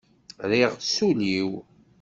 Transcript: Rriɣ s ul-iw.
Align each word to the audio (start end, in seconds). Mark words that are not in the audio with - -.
Rriɣ 0.49 0.71
s 0.91 0.95
ul-iw. 1.07 1.51